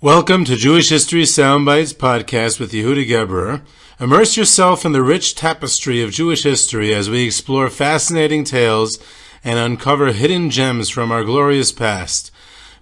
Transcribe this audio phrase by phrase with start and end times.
[0.00, 3.62] Welcome to Jewish History Soundbites podcast with Yehuda Geberer.
[3.98, 9.00] Immerse yourself in the rich tapestry of Jewish history as we explore fascinating tales
[9.42, 12.30] and uncover hidden gems from our glorious past.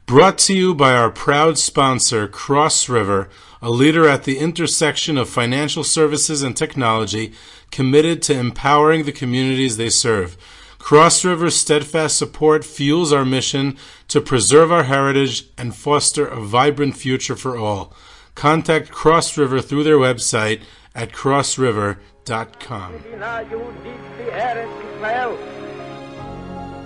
[0.05, 3.31] Brought to you by our proud sponsor, Cross River,
[3.63, 7.33] a leader at the intersection of financial services and technology,
[7.71, 10.37] committed to empowering the communities they serve.
[10.87, 13.77] Cross River's steadfast support fuels our mission
[14.07, 17.93] to preserve our heritage and foster a vibrant future for all.
[18.37, 20.63] Contact Cross River through their website
[20.95, 22.95] at crossriver.com.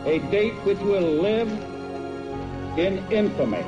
[0.07, 1.53] A date which will live
[2.79, 3.65] in infamy.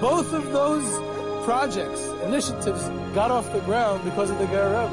[0.00, 1.13] Both of those
[1.44, 4.88] projects, initiatives got off the ground because of the Guerrero.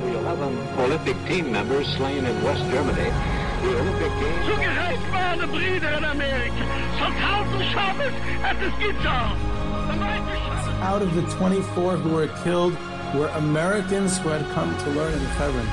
[0.00, 3.10] The 11 Olympic team members slain in West Germany.
[3.62, 4.46] The Olympic Games.
[4.46, 6.64] Zugerecht waren Brüder in Amerika.
[6.98, 9.58] Schon tausend Schabes at the Gitter.
[10.82, 12.76] Out of the 24 who were killed
[13.14, 15.66] were Americans who had come to learn in Hebron.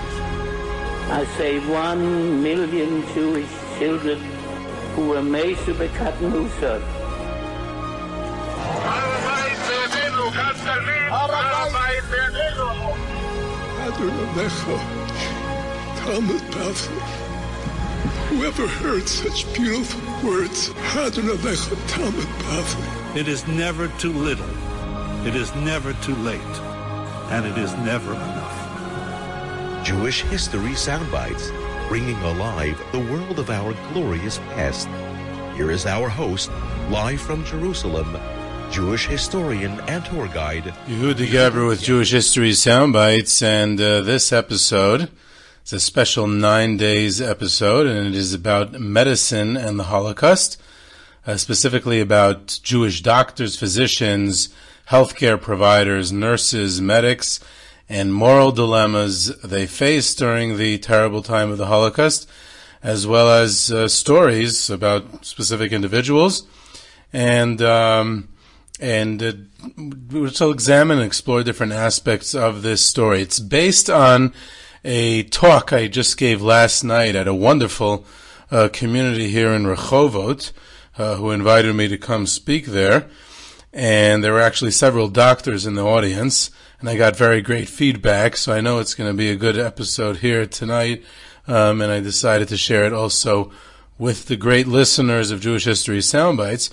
[1.12, 4.20] I say one million Jewish children
[4.96, 5.74] who were made to
[10.26, 10.56] be cut
[16.56, 16.90] loose.
[18.30, 20.72] Whoever heard such beautiful words,
[23.16, 24.50] It is never too little,
[25.28, 26.42] it is never too late,
[27.32, 29.86] and it is never enough.
[29.86, 31.52] Jewish History Soundbites,
[31.88, 34.88] bringing alive the world of our glorious past.
[35.56, 36.52] Here is our host,
[36.90, 38.18] live from Jerusalem,
[38.72, 40.74] Jewish historian and tour guide.
[40.88, 45.10] Yehuda Geberer with Jewish History Soundbites, and uh, this episode
[45.66, 50.62] is a special nine days episode, and it is about medicine and the Holocaust,
[51.26, 54.50] uh, specifically about Jewish doctors, physicians,
[54.90, 57.40] healthcare providers, nurses, medics,
[57.88, 62.30] and moral dilemmas they faced during the terrible time of the Holocaust,
[62.84, 66.46] as well as uh, stories about specific individuals.
[67.14, 68.28] And um,
[68.80, 69.34] and uh,
[69.78, 73.22] we'll examine and explore different aspects of this story.
[73.22, 74.34] It's based on
[74.84, 78.06] a talk I just gave last night at a wonderful
[78.52, 80.52] uh, community here in Rehovot,
[80.98, 83.08] uh, who invited me to come speak there.
[83.74, 86.50] And there were actually several doctors in the audience,
[86.80, 88.38] and I got very great feedback.
[88.38, 91.04] So I know it's going to be a good episode here tonight.
[91.48, 93.52] Um, and I decided to share it also
[93.98, 96.70] with the great listeners of Jewish History Soundbites.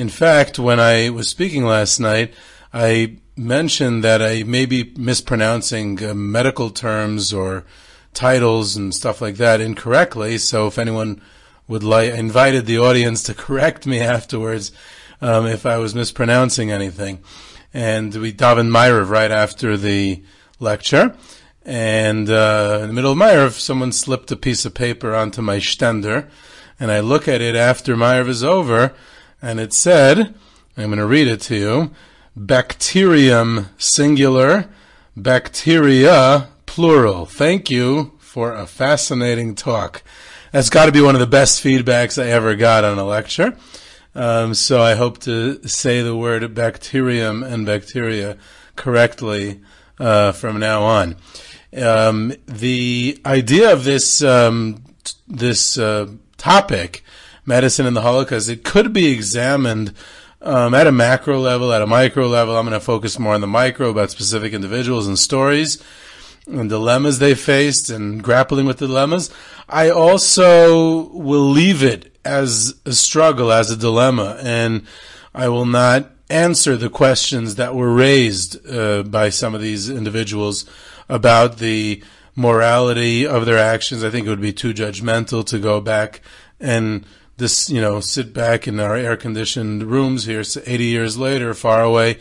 [0.00, 2.32] In fact, when I was speaking last night,
[2.72, 7.66] I mentioned that I may be mispronouncing uh, medical terms or
[8.14, 10.38] titles and stuff like that incorrectly.
[10.38, 11.20] So if anyone
[11.68, 14.72] would like, I invited the audience to correct me afterwards
[15.20, 17.22] um, if I was mispronouncing anything.
[17.74, 20.22] And we davened Ma'ariv right after the
[20.58, 21.14] lecture.
[21.62, 25.58] And uh, in the middle of Ma'ariv, someone slipped a piece of paper onto my
[25.58, 26.30] stender.
[26.80, 28.94] And I look at it after Ma'ariv is over,
[29.42, 30.34] and it said,
[30.76, 31.90] I'm going to read it to you,
[32.36, 34.68] bacterium singular,
[35.16, 37.26] bacteria plural.
[37.26, 40.02] Thank you for a fascinating talk.
[40.52, 43.56] That's got to be one of the best feedbacks I ever got on a lecture.
[44.14, 48.36] Um, so I hope to say the word bacterium and bacteria
[48.76, 49.60] correctly
[49.98, 51.16] uh, from now on.
[51.76, 54.82] Um, the idea of this um,
[55.28, 57.04] this uh, topic
[57.44, 59.92] medicine and the Holocaust, it could be examined
[60.42, 62.56] um, at a macro level, at a micro level.
[62.56, 65.82] I'm going to focus more on the micro about specific individuals and stories
[66.46, 69.30] and dilemmas they faced and grappling with dilemmas.
[69.68, 74.86] I also will leave it as a struggle, as a dilemma, and
[75.34, 80.64] I will not answer the questions that were raised uh, by some of these individuals
[81.08, 82.02] about the
[82.36, 84.04] morality of their actions.
[84.04, 86.20] I think it would be too judgmental to go back
[86.60, 87.04] and
[87.40, 91.82] this, you know, sit back in our air conditioned rooms here 80 years later, far
[91.82, 92.18] away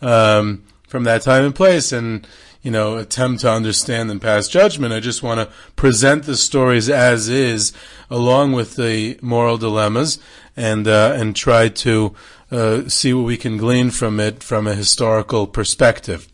[0.00, 2.26] um, from that time and place, and,
[2.62, 4.92] you know, attempt to understand and pass judgment.
[4.92, 7.72] I just want to present the stories as is,
[8.10, 10.18] along with the moral dilemmas,
[10.56, 12.14] and, uh, and try to
[12.50, 16.28] uh, see what we can glean from it from a historical perspective.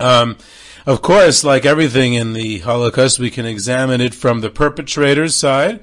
[0.00, 0.38] Um,
[0.86, 5.82] of course, like everything in the Holocaust, we can examine it from the perpetrator's side,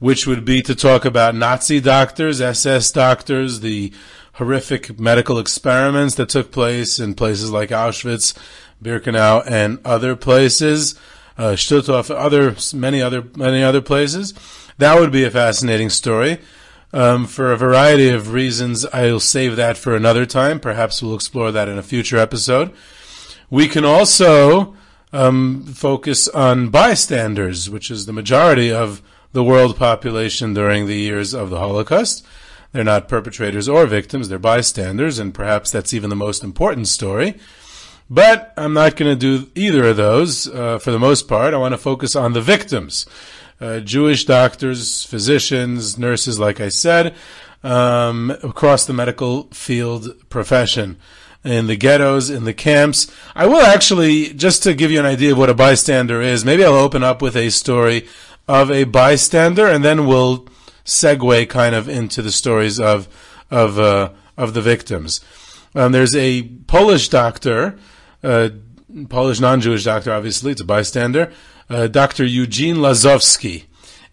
[0.00, 3.92] which would be to talk about Nazi doctors, SS doctors, the
[4.34, 8.36] horrific medical experiments that took place in places like Auschwitz,
[8.82, 10.98] Birkenau, and other places.
[11.38, 14.34] uh, Stutthof, other many other many other places.
[14.78, 16.38] That would be a fascinating story.
[16.92, 20.58] Um, for a variety of reasons, I'll save that for another time.
[20.58, 22.72] Perhaps we'll explore that in a future episode.
[23.48, 24.74] We can also
[25.12, 31.34] um, focus on bystanders, which is the majority of the world population during the years
[31.34, 32.26] of the Holocaust.
[32.72, 37.38] They're not perpetrators or victims, they're bystanders, and perhaps that's even the most important story.
[38.08, 41.54] But I'm not going to do either of those uh, for the most part.
[41.54, 43.06] I want to focus on the victims.
[43.60, 47.14] Uh, Jewish doctors, physicians, nurses, like I said,
[47.62, 50.96] um, across the medical field profession
[51.44, 53.14] in the ghettos, in the camps.
[53.34, 56.64] I will actually, just to give you an idea of what a bystander is, maybe
[56.64, 58.08] I'll open up with a story
[58.50, 60.48] of a bystander, and then we'll
[60.84, 63.08] segue kind of into the stories of
[63.48, 65.20] of uh, of the victims.
[65.74, 67.78] Um, there's a Polish doctor,
[68.24, 68.48] uh,
[69.08, 71.32] Polish non-Jewish doctor, obviously, it's a bystander,
[71.68, 72.24] uh, Dr.
[72.24, 73.66] Eugene Lazowski.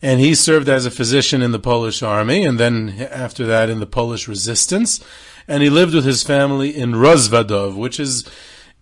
[0.04, 3.80] And he served as a physician in the Polish army, and then after that in
[3.80, 5.04] the Polish resistance.
[5.48, 8.24] And he lived with his family in Rozvadov, which is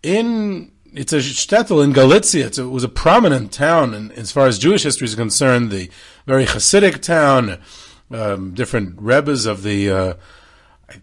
[0.04, 2.46] in it's a shtetl in Galicia.
[2.46, 5.90] A, it was a prominent town, and as far as Jewish history is concerned, the
[6.26, 7.60] very Hasidic town.
[8.12, 9.90] Um, different rebbes of the.
[9.90, 10.14] Uh,
[10.90, 10.96] I,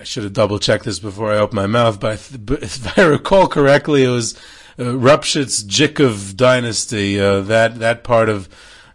[0.00, 2.14] I, should have double checked this before I opened my mouth, but,
[2.62, 4.34] if I recall correctly, it was
[4.78, 7.18] uh, Rupshit's Jikov dynasty.
[7.18, 8.50] Uh, that that part of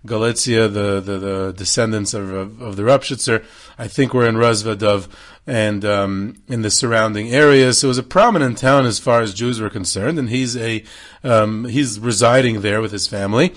[0.06, 3.44] Galicia, the, the, the descendants of, of, of the Rupshitzer,
[3.78, 5.08] I think were in Rozvadov
[5.48, 7.80] and um, in the surrounding areas.
[7.80, 10.84] So it was a prominent town as far as Jews were concerned, and he's a
[11.24, 13.54] um, he's residing there with his family.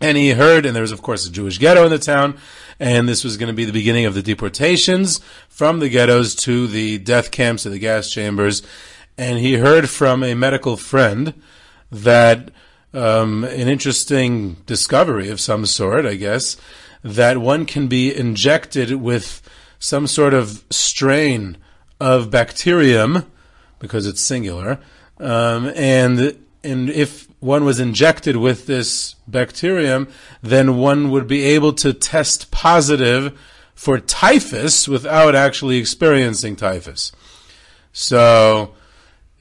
[0.00, 2.36] And he heard, and there was of course a Jewish ghetto in the town,
[2.80, 6.66] and this was going to be the beginning of the deportations from the ghettos to
[6.66, 8.62] the death camps, to the gas chambers.
[9.16, 11.34] And he heard from a medical friend
[11.90, 12.50] that
[12.94, 16.56] um, an interesting discovery of some sort, I guess,
[17.02, 19.42] that one can be injected with
[19.82, 21.56] some sort of strain
[21.98, 23.26] of bacterium,
[23.80, 24.78] because it's singular,
[25.18, 30.06] um, and and if one was injected with this bacterium,
[30.40, 33.36] then one would be able to test positive
[33.74, 37.10] for typhus without actually experiencing typhus.
[37.92, 38.74] So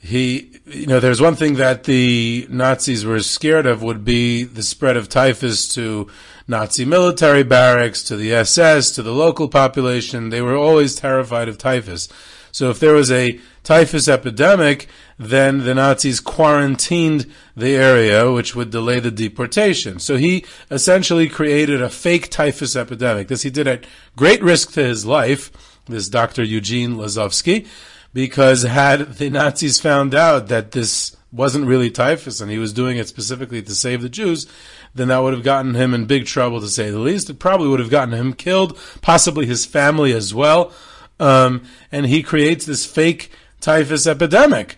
[0.03, 4.63] he, you know, there's one thing that the Nazis were scared of would be the
[4.63, 6.09] spread of typhus to
[6.47, 10.29] Nazi military barracks, to the SS, to the local population.
[10.29, 12.09] They were always terrified of typhus.
[12.51, 14.87] So if there was a typhus epidemic,
[15.19, 19.99] then the Nazis quarantined the area, which would delay the deportation.
[19.99, 23.27] So he essentially created a fake typhus epidemic.
[23.27, 25.51] This he did at great risk to his life,
[25.85, 26.43] this Dr.
[26.43, 27.67] Eugene Lazowski,
[28.13, 32.97] because had the Nazis found out that this wasn't really typhus and he was doing
[32.97, 34.47] it specifically to save the Jews,
[34.93, 37.29] then that would have gotten him in big trouble to say the least.
[37.29, 40.73] It probably would have gotten him killed, possibly his family as well.
[41.19, 43.31] Um, and he creates this fake
[43.61, 44.77] typhus epidemic.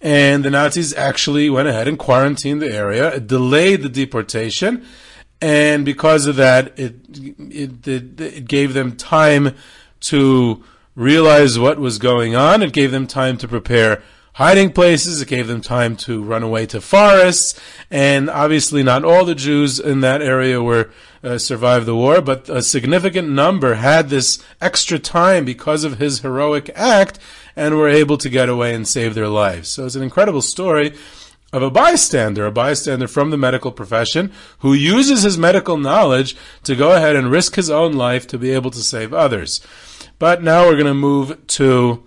[0.00, 3.14] And the Nazis actually went ahead and quarantined the area.
[3.14, 4.84] It delayed the deportation.
[5.40, 6.96] And because of that, it,
[7.38, 9.54] it, it, it gave them time
[10.00, 10.62] to
[10.96, 12.62] realize what was going on.
[12.62, 14.02] It gave them time to prepare
[14.34, 15.20] hiding places.
[15.20, 17.58] It gave them time to run away to forests.
[17.90, 20.90] And obviously, not all the Jews in that area were
[21.22, 26.20] uh, survived the war, but a significant number had this extra time because of his
[26.20, 27.18] heroic act
[27.56, 29.68] and were able to get away and save their lives.
[29.68, 30.94] So it's an incredible story
[31.52, 36.74] of a bystander, a bystander from the medical profession who uses his medical knowledge to
[36.74, 39.60] go ahead and risk his own life to be able to save others.
[40.18, 42.04] But now we're going to move to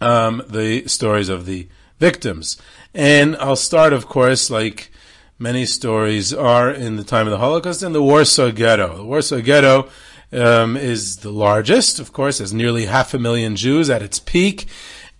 [0.00, 2.60] um, the stories of the victims.
[2.94, 4.90] And I'll start, of course, like
[5.38, 8.96] many stories are in the time of the Holocaust, in the Warsaw Ghetto.
[8.96, 9.88] The Warsaw Ghetto
[10.32, 14.66] um, is the largest, of course, has nearly half a million Jews at its peak,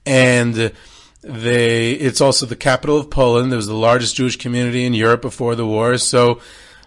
[0.07, 0.73] and
[1.23, 3.51] they it's also the capital of Poland.
[3.51, 6.41] There was the largest Jewish community in Europe before the war, so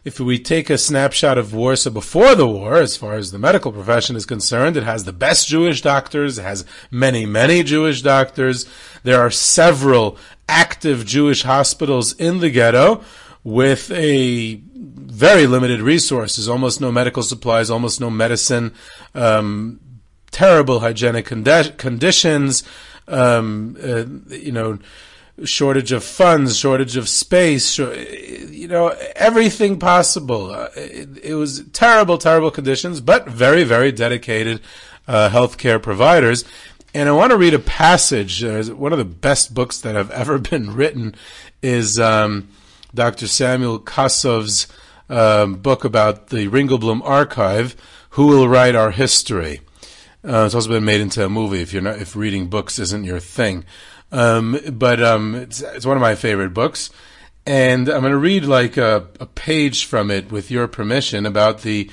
[0.08, 3.74] if we take a snapshot of Warsaw before the war, as far as the medical
[3.74, 8.66] profession is concerned, it has the best Jewish doctors, it has many, many Jewish doctors.
[9.04, 13.04] There are several active Jewish hospitals in the ghetto
[13.44, 18.74] with a very limited resources, almost no medical supplies, almost no medicine,
[19.14, 19.82] um,
[20.32, 22.64] terrible hygienic condi- conditions,
[23.10, 24.80] um, uh, you know,
[25.44, 30.52] shortage of funds, shortage of space, you know, everything possible.
[30.52, 34.62] Uh, it, it, was terrible, terrible conditions, but very, very dedicated
[35.08, 36.44] uh, healthcare providers.
[36.94, 38.44] And I want to read a passage.
[38.44, 41.16] Uh, one of the best books that have ever been written
[41.62, 42.50] is um,
[42.94, 43.28] Dr.
[43.28, 44.68] Samuel Kassow's
[45.10, 47.76] um, book about the Ringelblum archive,
[48.12, 49.62] Who Will Write Our History?
[50.28, 53.06] Uh, it's also been made into a movie if you're not, if reading books isn't
[53.06, 53.64] your thing.
[54.12, 56.90] Um, but um, it's, it's one of my favorite books.
[57.46, 61.62] And I'm going to read like a, a page from it with your permission about
[61.62, 61.90] the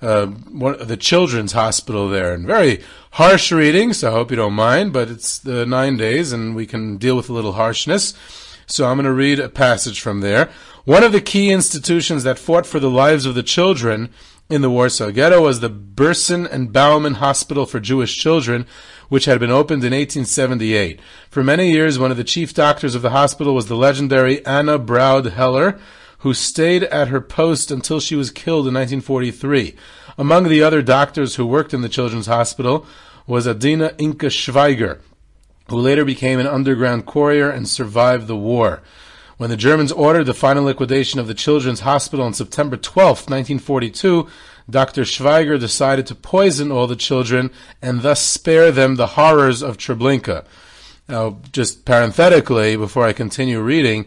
[0.00, 2.82] uh, one, the children's hospital there, and very
[3.12, 3.92] harsh reading.
[3.92, 7.16] So I hope you don't mind, but it's the nine days, and we can deal
[7.16, 8.14] with a little harshness.
[8.66, 10.50] So I'm going to read a passage from there.
[10.84, 14.10] One of the key institutions that fought for the lives of the children
[14.50, 18.66] in the Warsaw Ghetto was the Bersin and Bauman Hospital for Jewish Children,
[19.08, 21.00] which had been opened in 1878.
[21.30, 24.78] For many years, one of the chief doctors of the hospital was the legendary Anna
[24.78, 25.78] Braude Heller,
[26.18, 29.74] who stayed at her post until she was killed in 1943.
[30.16, 32.86] Among the other doctors who worked in the children's hospital
[33.26, 34.98] was Adina Inka Szwajger,
[35.68, 38.82] who later became an underground courier and survived the war.
[39.36, 44.28] When the Germans ordered the final liquidation of the children's hospital on September 12, 1942,
[44.70, 45.02] Dr.
[45.02, 50.44] Szwajger decided to poison all the children and thus spare them the horrors of Treblinka.
[51.08, 54.06] Now, just parenthetically, before I continue reading,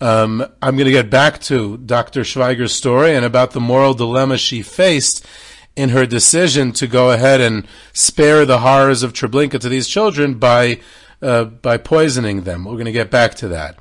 [0.00, 2.20] um, I'm going to get back to Dr.
[2.20, 5.26] Szwajger's story and about the moral dilemma she faced
[5.74, 10.34] in her decision to go ahead and spare the horrors of Treblinka to these children
[10.34, 10.80] by
[11.22, 12.64] uh, by poisoning them.
[12.64, 13.78] We're going to get back to that,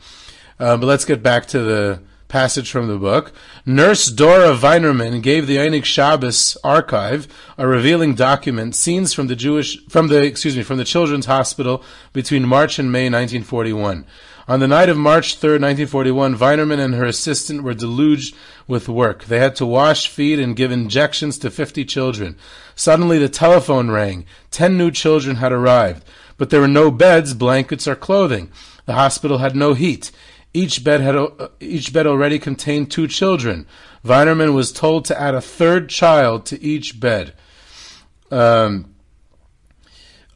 [0.57, 3.31] uh, but let's get back to the passage from the book.
[3.65, 7.27] Nurse Dora Weinerman gave the Oyneg Shabbos archive
[7.57, 11.83] a revealing document, scenes from the Jewish, from the, excuse me, from the Children's Hospital
[12.13, 14.05] between March and May 1941.
[14.47, 18.35] On the night of March 3, 1941, Weinerman and her assistant were deluged
[18.67, 19.23] with work.
[19.23, 22.37] They had to wash, feed, and give injections to 50 children.
[22.75, 24.25] Suddenly the telephone rang.
[24.51, 26.05] Ten new children had arrived.
[26.37, 28.51] But there were no beds, blankets, or clothing.
[28.85, 30.11] The hospital had no heat.
[30.55, 33.67] Each bed had uh, each bed already contained two children.
[34.05, 37.33] Weinerman was told to add a third child to each bed.
[38.31, 38.95] Um,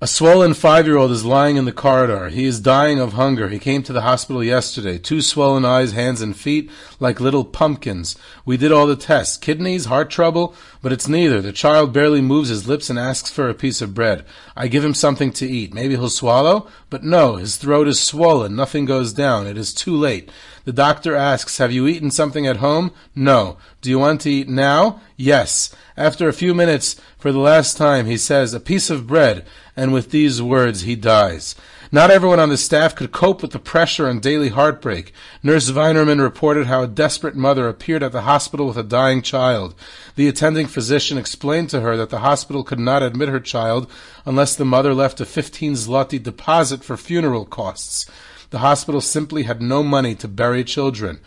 [0.01, 2.27] a swollen five year old is lying in the corridor.
[2.27, 3.47] He is dying of hunger.
[3.47, 4.97] He came to the hospital yesterday.
[4.97, 8.17] Two swollen eyes, hands, and feet like little pumpkins.
[8.43, 9.37] We did all the tests.
[9.37, 11.41] Kidneys, heart trouble, but it's neither.
[11.41, 14.25] The child barely moves his lips and asks for a piece of bread.
[14.55, 15.73] I give him something to eat.
[15.73, 16.67] Maybe he'll swallow?
[16.89, 18.55] But no, his throat is swollen.
[18.55, 19.47] Nothing goes down.
[19.47, 20.29] It is too late.
[20.65, 22.91] The doctor asks, Have you eaten something at home?
[23.13, 23.57] No.
[23.81, 25.01] Do you want to eat now?
[25.17, 25.75] Yes.
[25.97, 29.45] After a few minutes, for the last time, he says, A piece of bread
[29.75, 31.55] and with these words he dies.
[31.91, 35.11] Not everyone on the staff could cope with the pressure and daily heartbreak.
[35.41, 39.73] Nurse Weinerman reported how a desperate mother appeared at the hospital with a dying child.
[40.15, 43.89] The attending physician explained to her that the hospital could not admit her child
[44.23, 48.05] unless the mother left a 15 zloty deposit for funeral costs.
[48.51, 51.19] The hospital simply had no money to bury children.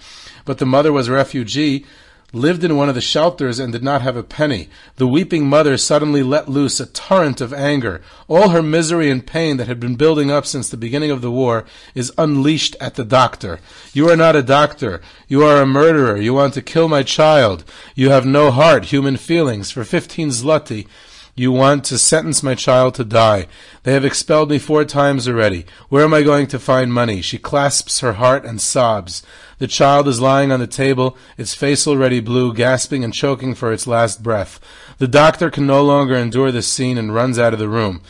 [0.45, 1.85] But the mother was a refugee
[2.33, 4.69] lived in one of the shelters and did not have a penny.
[4.97, 8.01] The weeping mother suddenly let loose a torrent of anger.
[8.29, 11.31] All her misery and pain that had been building up since the beginning of the
[11.31, 13.61] war is unleashed at the doctor.
[13.93, 15.03] You are not a doctor.
[15.29, 16.17] You are a murderer.
[16.17, 17.65] You want to kill my child.
[17.95, 19.71] You have no heart, human feelings.
[19.71, 20.87] For fifteen zloty,
[21.35, 23.47] you want to sentence my child to die.
[23.85, 25.65] They have expelled me four times already.
[25.89, 27.23] Where am I going to find money?
[27.23, 29.23] She clasps her heart and sobs.
[29.59, 33.73] The child is lying on the table, its face already blue, gasping and choking for
[33.73, 34.61] its last breath.
[34.99, 38.03] The doctor can no longer endure this scene and runs out of the room.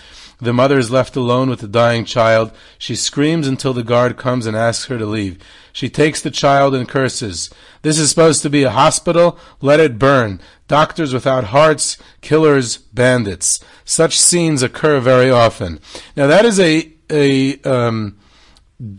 [0.42, 2.50] The mother is left alone with the dying child.
[2.76, 5.38] She screams until the guard comes and asks her to leave.
[5.72, 7.48] She takes the child and curses.
[7.82, 9.38] This is supposed to be a hospital?
[9.60, 10.40] Let it burn.
[10.66, 13.60] Doctors without hearts, killers, bandits.
[13.84, 15.78] Such scenes occur very often.
[16.16, 18.18] Now that is a, a, um,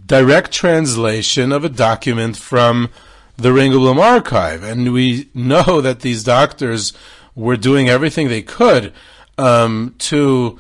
[0.06, 2.90] direct translation of a document from
[3.36, 4.64] the Ringelblum archive.
[4.64, 6.94] And we know that these doctors
[7.36, 8.94] were doing everything they could,
[9.38, 10.58] um, to,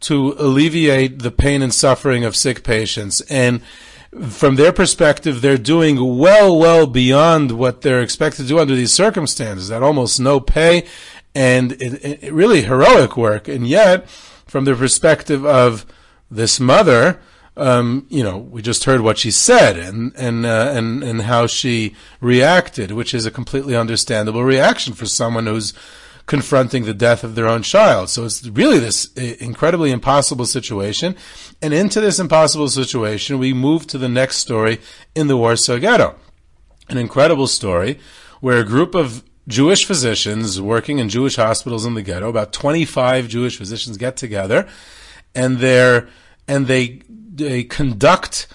[0.00, 3.20] to alleviate the pain and suffering of sick patients.
[3.22, 3.62] And
[4.30, 8.92] from their perspective, they're doing well, well beyond what they're expected to do under these
[8.92, 9.70] circumstances.
[9.70, 10.84] At almost no pay,
[11.34, 13.48] and it, it really heroic work.
[13.48, 14.08] And yet,
[14.46, 15.84] from the perspective of
[16.30, 17.20] this mother,
[17.56, 21.46] um, you know, we just heard what she said and and uh, and and how
[21.46, 25.72] she reacted, which is a completely understandable reaction for someone who's
[26.26, 28.10] confronting the death of their own child.
[28.10, 31.16] So it's really this incredibly impossible situation.
[31.62, 34.80] And into this impossible situation, we move to the next story
[35.14, 36.16] in the Warsaw Ghetto.
[36.88, 37.98] An incredible story
[38.40, 43.28] where a group of Jewish physicians working in Jewish hospitals in the ghetto, about 25
[43.28, 44.68] Jewish physicians get together
[45.34, 46.08] and they're,
[46.48, 48.48] and they, they conduct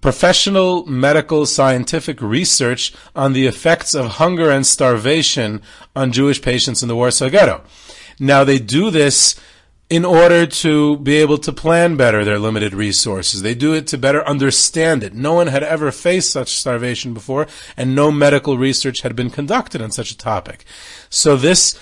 [0.00, 5.62] professional medical scientific research on the effects of hunger and starvation
[5.94, 7.62] on Jewish patients in the Warsaw Ghetto.
[8.18, 9.38] Now they do this
[9.90, 13.42] in order to be able to plan better their limited resources.
[13.42, 15.14] They do it to better understand it.
[15.14, 19.82] No one had ever faced such starvation before, and no medical research had been conducted
[19.82, 20.64] on such a topic.
[21.08, 21.78] So this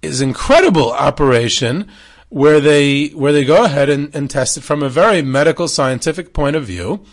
[0.00, 1.86] is incredible operation
[2.30, 6.32] where they where they go ahead and, and test it from a very medical scientific
[6.32, 7.04] point of view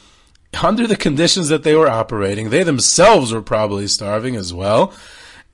[0.62, 2.50] under the conditions that they were operating.
[2.50, 4.94] They themselves were probably starving as well.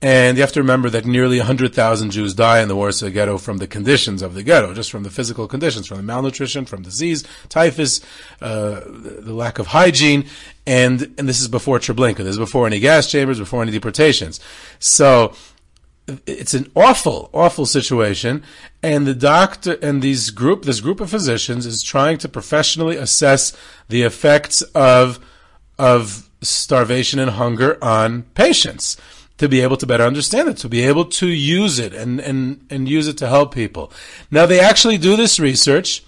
[0.04, 3.60] And you have to remember that nearly 100,000 Jews die in the Warsaw Ghetto from
[3.60, 7.24] the conditions of the ghetto, just from the physical conditions, from the malnutrition, from disease,
[7.48, 8.02] typhus,
[8.42, 10.26] uh, the lack of hygiene,
[10.68, 12.18] and and this is before Treblinka.
[12.18, 14.42] This is before any gas chambers, before any deportations.
[14.78, 15.36] So
[16.26, 18.44] it's an awful, awful situation,
[18.82, 23.56] and the doctor and these group, this group of physicians, is trying to professionally assess
[23.90, 25.20] the effects of
[25.80, 28.98] of starvation and hunger on patients
[29.38, 32.66] to be able to better understand it, to be able to use it and, and,
[32.70, 33.92] and use it to help people.
[34.30, 36.04] Now they actually do this research.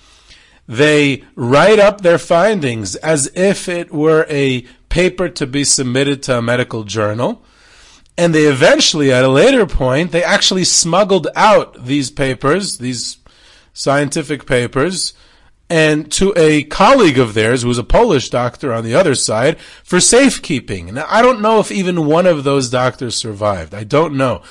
[0.68, 6.38] They write up their findings as if it were a paper to be submitted to
[6.38, 7.42] a medical journal.
[8.18, 13.18] And they eventually, at a later point, they actually smuggled out these papers, these
[13.74, 15.14] scientific papers,
[15.70, 19.60] and to a colleague of theirs who was a Polish doctor on the other side
[19.84, 20.94] for safekeeping.
[20.94, 23.74] Now, I don't know if even one of those doctors survived.
[23.74, 24.44] I don't know.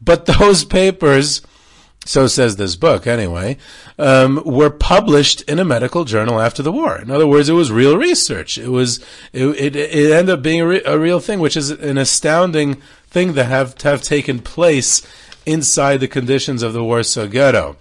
[0.00, 1.42] But those papers,
[2.06, 3.58] so says this book anyway,
[3.98, 6.98] um, were published in a medical journal after the war.
[6.98, 8.56] In other words, it was real research.
[8.56, 8.98] It was,
[9.32, 12.80] it, it, it ended up being a, re- a real thing, which is an astounding
[13.12, 15.06] thing that have, have taken place
[15.44, 17.76] inside the conditions of the Warsaw Ghetto.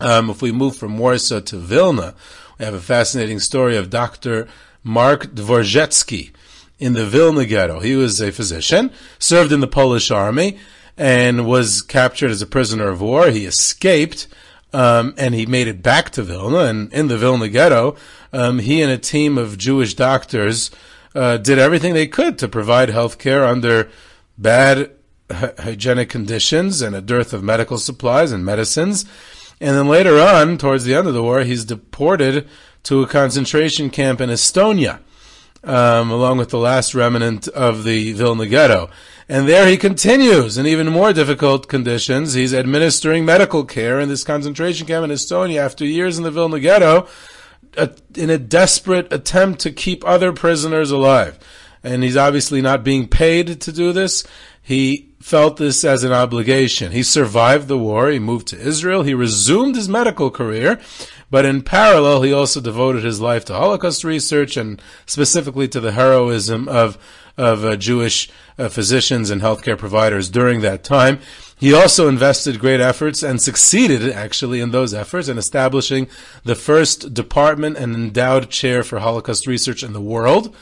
[0.00, 2.14] Um, if we move from Warsaw to Vilna,
[2.58, 4.48] we have a fascinating story of Dr.
[4.84, 6.32] Marc Dvorzhetzki
[6.78, 7.80] in the Vilna ghetto.
[7.80, 10.58] He was a physician, served in the Polish army,
[10.96, 13.30] and was captured as a prisoner of war.
[13.30, 14.26] He escaped,
[14.72, 16.64] um, and he made it back to Vilna.
[16.64, 17.96] And in the Vilna ghetto,
[18.32, 20.70] um, he and a team of Jewish doctors
[21.14, 23.90] uh, did everything they could to provide health care under
[24.40, 24.90] bad
[25.30, 29.04] hygienic conditions and a dearth of medical supplies and medicines.
[29.60, 32.48] And then later on, towards the end of the war, he's deported
[32.84, 35.00] to a concentration camp in Estonia,
[35.62, 38.90] um, along with the last remnant of the Vilna ghetto.
[39.28, 42.34] And there he continues in even more difficult conditions.
[42.34, 46.58] He's administering medical care in this concentration camp in Estonia after years in the Vilna
[46.58, 47.06] ghetto
[48.16, 51.38] in a desperate attempt to keep other prisoners alive.
[51.82, 54.24] And he's obviously not being paid to do this.
[54.62, 56.92] He felt this as an obligation.
[56.92, 58.10] He survived the war.
[58.10, 59.02] He moved to Israel.
[59.02, 60.80] He resumed his medical career,
[61.30, 65.92] but in parallel, he also devoted his life to Holocaust research and specifically to the
[65.92, 66.98] heroism of
[67.36, 71.20] of uh, Jewish uh, physicians and healthcare providers during that time.
[71.56, 76.08] He also invested great efforts and succeeded actually in those efforts in establishing
[76.44, 80.54] the first department and endowed chair for Holocaust research in the world.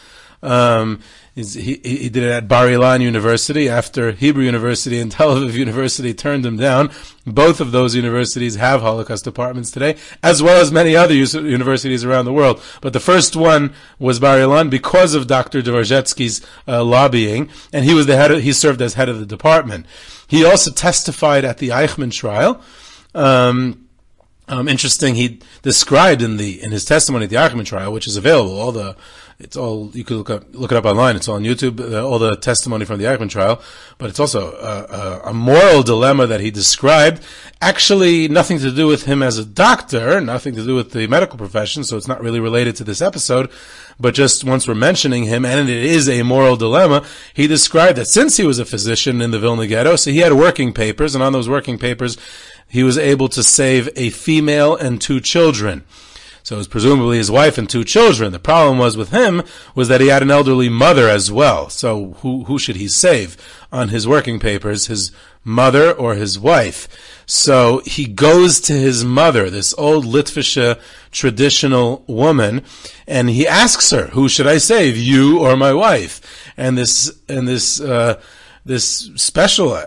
[0.42, 1.00] Um,
[1.34, 6.12] he, he did it at Bar Ilan University after Hebrew University and Tel Aviv University
[6.14, 6.90] turned him down.
[7.26, 12.24] Both of those universities have Holocaust departments today, as well as many other universities around
[12.24, 12.62] the world.
[12.80, 15.60] But the first one was Bar Ilan because of Dr.
[15.62, 18.30] Dvorzhetzki's uh, lobbying, and he was the head.
[18.30, 19.86] Of, he served as head of the department.
[20.26, 22.62] He also testified at the Eichmann trial.
[23.14, 23.88] Um,
[24.48, 25.14] um, interesting.
[25.14, 28.72] He described in the in his testimony at the Eichmann trial, which is available, all
[28.72, 28.96] the
[29.40, 31.14] it's all you could look up look it up online.
[31.14, 31.80] It's on YouTube.
[31.80, 33.62] Uh, all the testimony from the Eichmann trial,
[33.96, 37.22] but it's also a, a, a, moral dilemma that he described.
[37.60, 41.38] Actually, nothing to do with him as a doctor, nothing to do with the medical
[41.38, 41.84] profession.
[41.84, 43.48] So it's not really related to this episode.
[44.00, 48.06] But just once we're mentioning him, and it is a moral dilemma, he described that
[48.06, 51.22] since he was a physician in the Vilna ghetto, so he had working papers, and
[51.22, 52.16] on those working papers
[52.68, 55.84] he was able to save a female and two children.
[56.42, 58.32] So it was presumably his wife and two children.
[58.32, 59.42] The problem was with him
[59.74, 61.68] was that he had an elderly mother as well.
[61.68, 63.36] So who, who should he save
[63.70, 64.86] on his working papers?
[64.86, 65.12] His
[65.44, 66.88] mother or his wife?
[67.26, 72.64] So he goes to his mother, this old Litvische traditional woman,
[73.06, 76.20] and he asks her, who should I save, you or my wife?
[76.56, 78.20] And this, and this, uh,
[78.64, 79.86] this special, uh,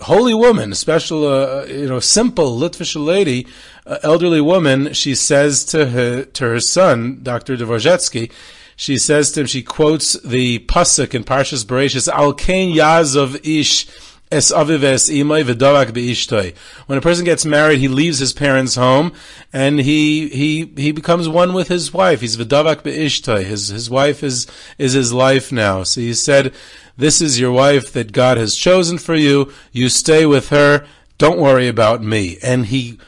[0.00, 3.46] holy woman, special, uh, you know, simple Litvish lady,
[3.86, 7.56] uh, elderly woman, she says to her, to her son, Dr.
[7.56, 8.30] Dvorzhetzki,
[8.76, 13.86] she says to him, she quotes the pasuk in Parshas Bereshis, Al Kain Yazov Ish
[14.32, 16.56] es aviv es imay v'davak be'ishtoi.
[16.86, 19.12] When a person gets married, he leaves his parents' home
[19.52, 22.22] and he he he becomes one with his wife.
[22.22, 23.44] He's v'davak be'ishtoi.
[23.44, 24.46] His his wife is
[24.78, 25.82] is his life now.
[25.82, 26.54] So he said,
[26.96, 29.52] "This is your wife that God has chosen for you.
[29.70, 30.86] You stay with her.
[31.18, 32.98] Don't worry about me." And he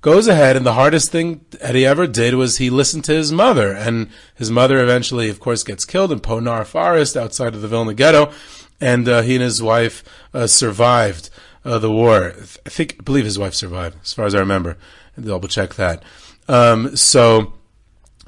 [0.00, 3.32] goes ahead, and the hardest thing that he ever did was he listened to his
[3.32, 7.68] mother, and his mother eventually, of course, gets killed in Ponar Forest outside of the
[7.68, 8.32] Vilna ghetto
[8.80, 11.30] and uh, he and his wife uh, survived
[11.64, 12.34] uh, the war.
[12.66, 14.76] I think, I believe his wife survived, as far as I remember.
[15.20, 16.02] Double check that.
[16.48, 17.54] Um, so,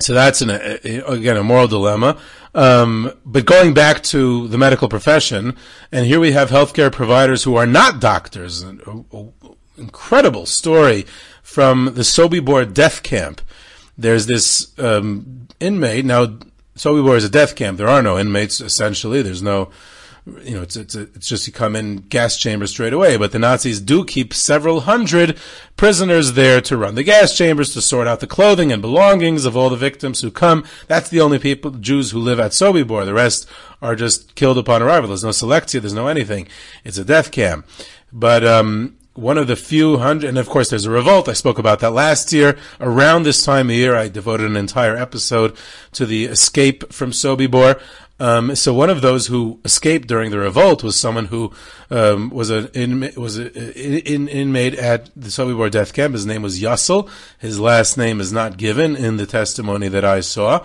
[0.01, 2.19] so that's an, again a moral dilemma.
[2.53, 5.57] Um, but going back to the medical profession,
[5.93, 8.63] and here we have healthcare providers who are not doctors.
[8.63, 9.33] An
[9.77, 11.07] incredible story
[11.51, 13.41] from the Sobibor death camp.
[13.99, 16.39] There's this um, inmate now.
[16.77, 17.77] Sobibor is a death camp.
[17.77, 19.21] There are no inmates essentially.
[19.21, 19.71] There's no
[20.45, 23.17] you know, it's, it's, it's just you come in gas chamber straight away.
[23.17, 25.39] But the Nazis do keep several hundred
[25.77, 29.57] prisoners there to run the gas chambers, to sort out the clothing and belongings of
[29.57, 30.65] all the victims who come.
[30.87, 33.05] That's the only people, Jews who live at Sobibor.
[33.05, 33.49] The rest
[33.83, 35.09] are just killed upon arrival.
[35.09, 36.47] There's no selektia, there's no anything.
[36.85, 37.67] It's a death camp.
[38.13, 41.29] But, um, one of the few hundred, and of course there's a revolt.
[41.29, 42.57] I spoke about that last year.
[42.81, 45.57] Around this time of year, I devoted an entire episode
[45.93, 47.81] to the escape from Sobibor.
[48.19, 51.53] Um, so one of those who escaped during the revolt was someone who
[51.91, 56.13] um, was an in, was an in, inmate at the Sobibor death camp.
[56.13, 57.09] His name was Yassel.
[57.39, 60.65] His last name is not given in the testimony that I saw,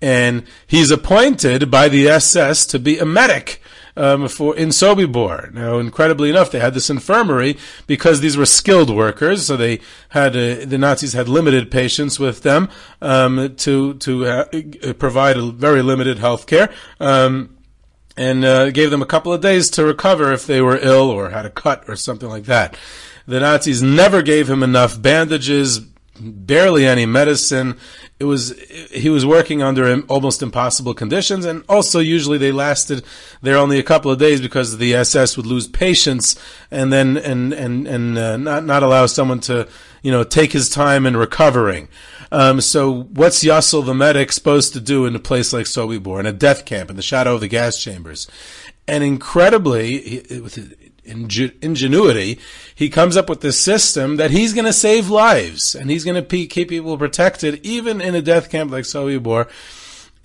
[0.00, 3.60] and he's appointed by the SS to be a medic
[3.96, 5.52] um, for in Sobibor.
[5.52, 7.56] Now, incredibly enough, they had this infirmary
[7.86, 9.80] because these were skilled workers, so they
[10.10, 12.68] had uh, the Nazis had limited patience with them
[13.00, 14.44] um, to to uh,
[14.98, 16.72] provide a very limited health care.
[17.00, 17.56] Um,
[18.18, 21.28] and uh, gave them a couple of days to recover if they were ill or
[21.28, 22.74] had a cut or something like that.
[23.26, 25.80] The Nazis never gave him enough bandages,
[26.20, 27.76] barely any medicine.
[28.18, 28.58] It was
[28.90, 33.04] he was working under almost impossible conditions, and also usually they lasted
[33.42, 36.36] there only a couple of days because the SS would lose patience
[36.70, 39.68] and then and and and uh, not not allow someone to
[40.02, 41.88] you know take his time in recovering.
[42.32, 46.26] Um, so what's Yassel the medic supposed to do in a place like Sobibor, in
[46.26, 48.26] a death camp, in the shadow of the gas chambers?
[48.88, 50.20] And incredibly,
[51.06, 52.38] ingenuity,
[52.74, 56.22] he comes up with this system that he's going to save lives and he's going
[56.22, 59.48] to keep people protected, even in a death camp like Sobibor.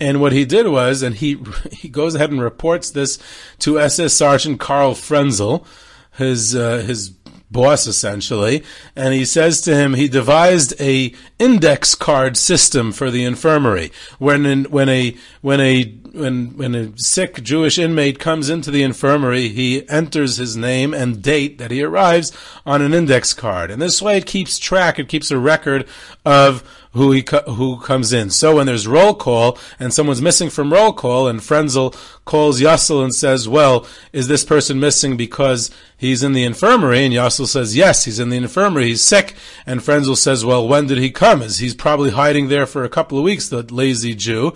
[0.00, 1.38] And what he did was, and he
[1.70, 3.18] he goes ahead and reports this
[3.60, 5.64] to SS Sergeant Karl Frenzel,
[6.12, 7.10] his uh, his
[7.52, 8.64] boss essentially,
[8.96, 13.92] and he says to him he devised a index card system for the infirmary.
[14.18, 18.82] When in, when a when a when when a sick Jewish inmate comes into the
[18.82, 22.32] infirmary, he enters his name and date that he arrives
[22.66, 25.86] on an index card, and this way it keeps track, it keeps a record
[26.24, 28.28] of who he who comes in.
[28.30, 31.96] So when there's roll call and someone's missing from roll call, and Frenzel
[32.26, 37.14] calls Yassel and says, "Well, is this person missing because he's in the infirmary?" And
[37.14, 38.88] Yassel says, "Yes, he's in the infirmary.
[38.88, 41.40] He's sick." And Frenzel says, "Well, when did he come?
[41.40, 43.48] Is he's probably hiding there for a couple of weeks?
[43.48, 44.52] The lazy Jew."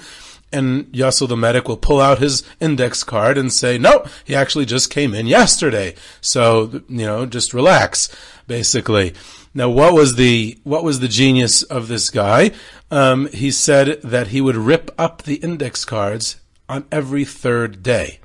[0.57, 4.65] And Yassel the medic will pull out his index card and say, no, he actually
[4.65, 5.95] just came in yesterday.
[6.21, 8.09] So, you know, just relax,
[8.47, 9.15] basically.
[9.55, 12.51] Now, what was the, what was the genius of this guy?
[12.91, 18.19] Um, he said that he would rip up the index cards on every third day.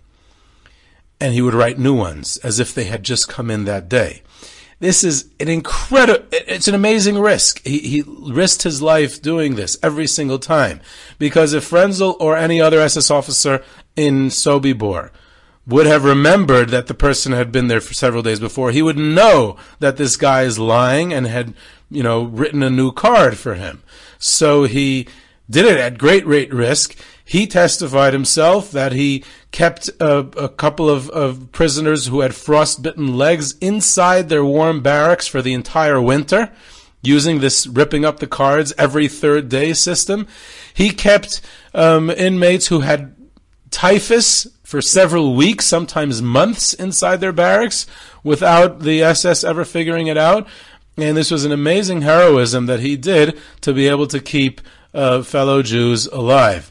[1.19, 4.23] And he would write new ones as if they had just come in that day.
[4.81, 7.63] This is an incredible, it's an amazing risk.
[7.63, 10.81] He, he risked his life doing this every single time.
[11.19, 13.63] Because if Frenzel or any other SS officer
[13.95, 15.11] in Sobibor
[15.67, 18.97] would have remembered that the person had been there for several days before, he would
[18.97, 21.53] know that this guy is lying and had,
[21.91, 23.83] you know, written a new card for him.
[24.17, 25.07] So he
[25.47, 26.97] did it at great, great risk.
[27.31, 33.15] He testified himself that he kept a, a couple of, of prisoners who had frostbitten
[33.17, 36.51] legs inside their warm barracks for the entire winter
[37.01, 40.27] using this ripping up the cards every third day system.
[40.73, 41.39] He kept
[41.73, 43.15] um, inmates who had
[43.69, 47.87] typhus for several weeks, sometimes months inside their barracks
[48.25, 50.49] without the SS ever figuring it out.
[50.97, 54.59] And this was an amazing heroism that he did to be able to keep
[54.93, 56.70] uh, fellow Jews alive.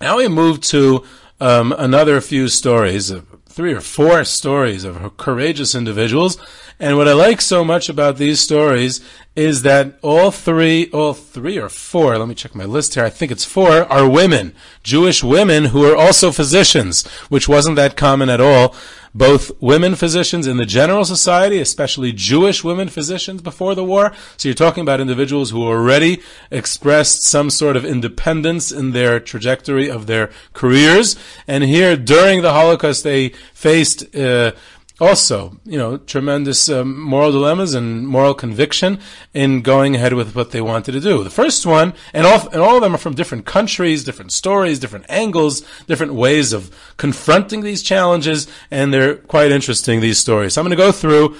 [0.00, 1.04] Now we move to
[1.40, 3.12] um, another few stories,
[3.46, 6.38] three or four stories of courageous individuals.
[6.78, 9.02] And what I like so much about these stories
[9.36, 13.10] is that all three, all three or four, let me check my list here, I
[13.10, 14.54] think it's four, are women.
[14.82, 18.74] Jewish women who are also physicians, which wasn't that common at all
[19.14, 24.12] both women physicians in the general society, especially Jewish women physicians before the war.
[24.36, 29.90] So you're talking about individuals who already expressed some sort of independence in their trajectory
[29.90, 31.16] of their careers.
[31.46, 34.52] And here, during the Holocaust, they faced uh,
[35.00, 39.00] also, you know, tremendous um, moral dilemmas and moral conviction
[39.32, 41.24] in going ahead with what they wanted to do.
[41.24, 44.78] The first one, and all, and all of them are from different countries, different stories,
[44.78, 50.54] different angles, different ways of confronting these challenges, and they're quite interesting, these stories.
[50.54, 51.36] So I'm going to go through,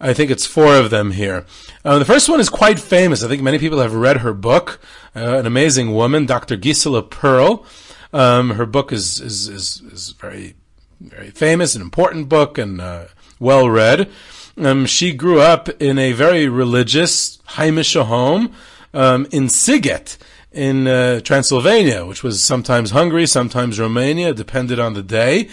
[0.00, 1.46] I think it's four of them here.
[1.84, 3.22] Uh, the first one is quite famous.
[3.22, 4.80] I think many people have read her book,
[5.14, 6.56] uh, an amazing woman, Dr.
[6.56, 7.64] Gisela Perl.
[8.12, 10.54] Um, her book is, is, is, is very
[11.10, 13.04] very famous and important book and uh,
[13.38, 14.10] well read.
[14.56, 18.52] Um, she grew up in a very religious Heimische home
[18.92, 20.16] um, in Siget
[20.52, 25.48] in uh, Transylvania, which was sometimes Hungary, sometimes Romania, depended on the day.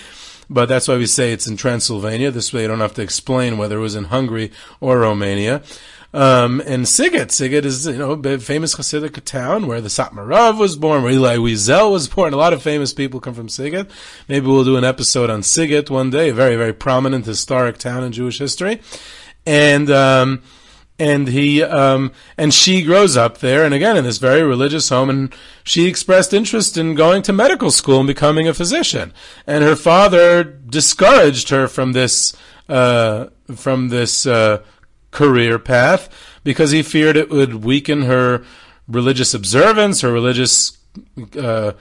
[0.49, 2.29] But that's why we say it's in Transylvania.
[2.29, 5.63] This way you don't have to explain whether it was in Hungary or Romania.
[6.13, 10.75] Um, and Siget, Siget is, you know, a famous Hasidic town where the Satmar was
[10.75, 12.33] born, where Elie Wiesel was born.
[12.33, 13.89] A lot of famous people come from Siget.
[14.27, 18.03] Maybe we'll do an episode on Siget one day, a very, very prominent historic town
[18.03, 18.81] in Jewish history.
[19.45, 20.43] And, um,
[21.01, 25.09] and he um, and she grows up there and again in this very religious home
[25.09, 29.11] and she expressed interest in going to medical school and becoming a physician
[29.47, 32.35] and her father discouraged her from this
[32.69, 34.61] uh, from this uh,
[35.11, 36.09] career path
[36.43, 38.43] because he feared it would weaken her
[38.87, 40.77] religious observance, her religious,
[41.37, 41.73] uh,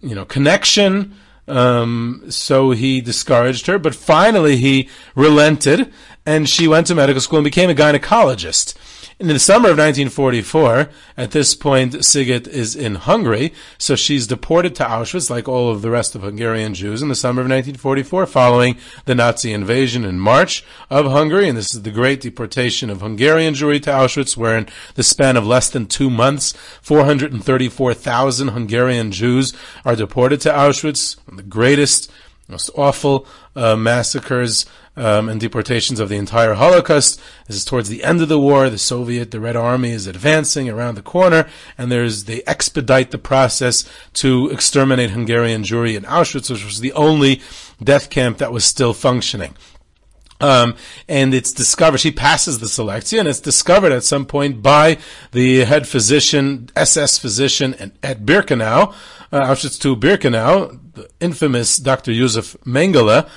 [0.00, 1.14] you know, connection.
[1.46, 5.92] Um, so he discouraged her, but finally he relented
[6.26, 8.74] and she went to medical school and became a gynecologist.
[9.20, 14.76] In the summer of 1944, at this point, Siget is in Hungary, so she's deported
[14.76, 18.26] to Auschwitz like all of the rest of Hungarian Jews in the summer of 1944
[18.26, 21.48] following the Nazi invasion in March of Hungary.
[21.48, 25.36] And this is the great deportation of Hungarian Jewry to Auschwitz, where in the span
[25.36, 26.52] of less than two months,
[26.82, 29.52] 434,000 Hungarian Jews
[29.84, 32.08] are deported to Auschwitz, the greatest,
[32.46, 33.26] most awful
[33.56, 34.64] uh, massacres
[34.98, 37.20] um, and deportations of the entire Holocaust.
[37.46, 38.68] This is towards the end of the war.
[38.68, 43.18] The Soviet, the Red Army is advancing around the corner, and there's they expedite the
[43.18, 47.40] process to exterminate Hungarian Jewry in Auschwitz, which was the only
[47.82, 49.54] death camp that was still functioning.
[50.40, 50.76] Um,
[51.08, 54.98] and it's discovered, she passes the selection, and it's discovered at some point by
[55.32, 58.94] the head physician, SS physician at Birkenau,
[59.32, 62.12] uh, Auschwitz II Birkenau, the infamous Dr.
[62.12, 63.28] Josef Mengele.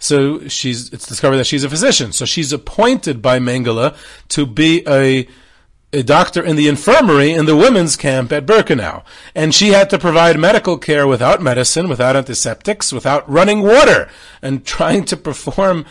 [0.00, 2.12] So she's, it's discovered that she's a physician.
[2.12, 3.94] So she's appointed by Mengele
[4.28, 5.28] to be a,
[5.92, 9.04] a doctor in the infirmary in the women's camp at Birkenau.
[9.34, 14.08] And she had to provide medical care without medicine, without antiseptics, without running water,
[14.40, 15.84] and trying to perform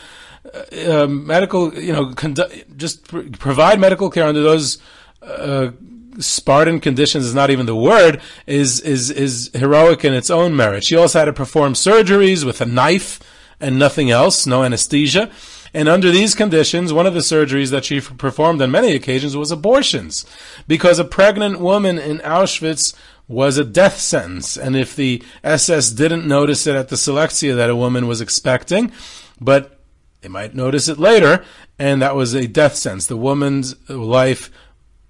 [0.53, 4.79] uh, uh medical, you know, condu- just pr- provide medical care under those
[5.21, 5.69] uh,
[6.17, 10.83] Spartan conditions is not even the word, is, is, is heroic in its own merit.
[10.83, 13.19] She also had to perform surgeries with a knife
[13.59, 15.29] and nothing else, no anesthesia.
[15.73, 19.51] And under these conditions, one of the surgeries that she performed on many occasions was
[19.51, 20.25] abortions.
[20.67, 22.95] Because a pregnant woman in Auschwitz
[23.27, 24.57] was a death sentence.
[24.57, 28.91] And if the SS didn't notice it at the Selektia that a woman was expecting,
[29.39, 29.79] but
[30.21, 31.45] they might notice it later,
[31.77, 33.05] and that was a death sentence.
[33.05, 34.49] The woman's life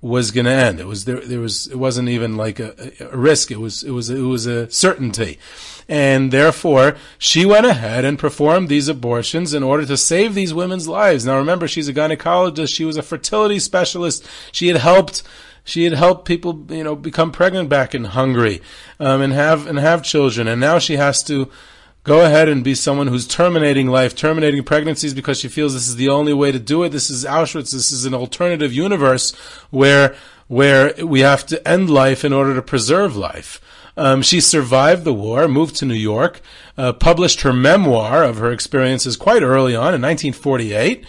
[0.01, 0.79] was going to end.
[0.79, 1.19] It was there.
[1.19, 1.67] There was.
[1.67, 3.51] It wasn't even like a, a, risk.
[3.51, 3.83] It was.
[3.83, 4.09] It was.
[4.09, 5.37] It was a certainty,
[5.89, 10.87] and therefore she went ahead and performed these abortions in order to save these women's
[10.87, 11.25] lives.
[11.25, 12.73] Now remember, she's a gynecologist.
[12.73, 14.25] She was a fertility specialist.
[14.51, 15.23] She had helped.
[15.65, 18.61] She had helped people, you know, become pregnant back in Hungary,
[18.99, 20.47] um, and have and have children.
[20.47, 21.49] And now she has to
[22.09, 25.95] go ahead and be someone who's terminating life, terminating pregnancies because she feels this is
[25.95, 26.89] the only way to do it.
[26.89, 27.71] This is Auschwitz.
[27.71, 29.35] This is an alternative universe
[29.69, 30.15] where
[30.47, 33.61] where we have to end life in order to preserve life.
[33.95, 36.41] Um, she survived the war, moved to New York,
[36.79, 41.05] uh, published her memoir of her experiences quite early on in 1948.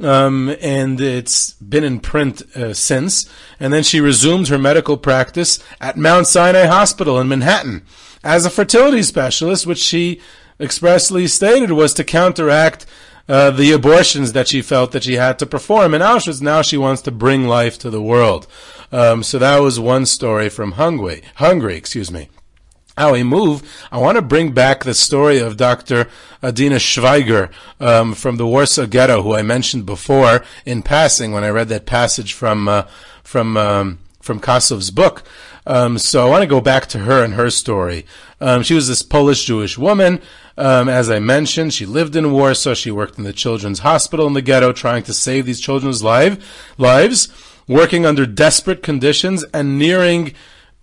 [0.00, 3.28] Um, and it's been in print uh, since.
[3.60, 7.84] And then she resumed her medical practice at Mount Sinai Hospital in Manhattan
[8.22, 10.20] as a fertility specialist, which she
[10.60, 12.86] expressly stated was to counteract
[13.28, 16.40] uh, the abortions that she felt that she had to perform in Auschwitz.
[16.40, 18.46] Now she wants to bring life to the world.
[18.90, 21.22] Um, so that was one story from Hungary.
[21.36, 22.28] Hungary, excuse me.
[22.96, 26.08] How we move, I want to bring back the story of Dr.
[26.42, 31.50] Adina Szwajger um, from the Warsaw Ghetto, who I mentioned before in passing when I
[31.50, 32.88] read that passage from uh,
[33.22, 35.22] from um, from Kassow's book.
[35.66, 38.06] Um, so I want to go back to her and her story.
[38.40, 40.20] Um, she was this Polish Jewish woman
[40.58, 42.74] Um, as I mentioned, she lived in Warsaw.
[42.74, 46.44] She worked in the children's hospital in the ghetto, trying to save these children's live,
[46.76, 47.28] lives,
[47.68, 50.34] working under desperate conditions and nearing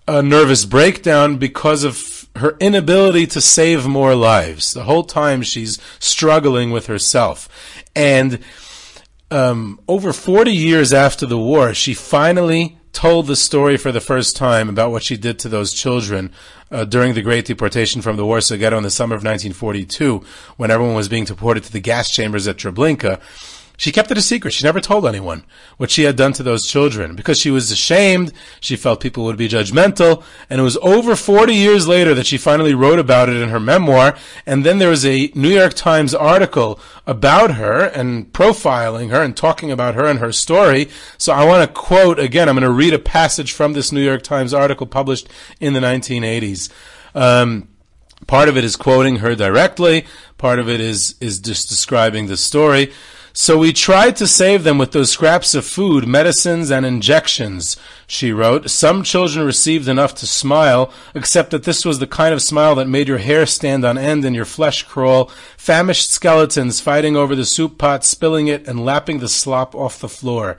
[0.07, 4.73] a nervous breakdown because of her inability to save more lives.
[4.73, 7.49] The whole time she's struggling with herself.
[7.95, 8.39] And
[9.29, 14.37] um, over 40 years after the war, she finally told the story for the first
[14.37, 16.31] time about what she did to those children
[16.71, 20.23] uh, during the Great Deportation from the Warsaw Ghetto in the summer of 1942,
[20.55, 23.19] when everyone was being deported to the gas chambers at Treblinka.
[23.77, 24.51] She kept it a secret.
[24.51, 25.43] She never told anyone
[25.77, 28.31] what she had done to those children because she was ashamed.
[28.59, 30.23] She felt people would be judgmental.
[30.49, 33.59] And it was over 40 years later that she finally wrote about it in her
[33.59, 34.15] memoir.
[34.45, 39.35] And then there was a New York Times article about her and profiling her and
[39.35, 40.89] talking about her and her story.
[41.17, 44.03] So I want to quote again, I'm going to read a passage from this New
[44.03, 45.27] York Times article published
[45.59, 46.71] in the 1980s.
[47.13, 47.69] Um,
[48.27, 50.05] part of it is quoting her directly.
[50.37, 52.91] Part of it is, is just describing the story.
[53.37, 57.75] So we tried to save them with those scraps of food, medicines, and injections,
[58.07, 58.69] she wrote.
[58.69, 62.87] Some children received enough to smile, except that this was the kind of smile that
[62.87, 65.29] made your hair stand on end and your flesh crawl.
[65.57, 70.07] Famished skeletons fighting over the soup pot, spilling it, and lapping the slop off the
[70.07, 70.57] floor.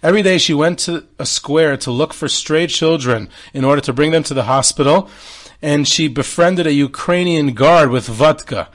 [0.00, 3.92] Every day she went to a square to look for stray children in order to
[3.92, 5.10] bring them to the hospital,
[5.60, 8.68] and she befriended a Ukrainian guard with vodka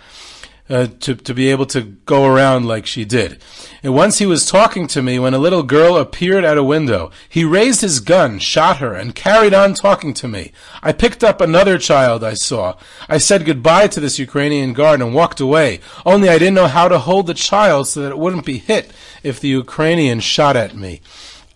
[0.70, 3.42] uh, to to be able to go around like she did.
[3.82, 7.12] And once he was talking to me when a little girl appeared at a window.
[7.28, 10.52] He raised his gun, shot her, and carried on talking to me.
[10.84, 12.76] I picked up another child I saw.
[13.08, 15.80] I said goodbye to this Ukrainian guard and walked away.
[16.06, 18.92] Only I didn't know how to hold the child so that it wouldn't be hit
[19.24, 21.02] if the Ukrainian shot at me.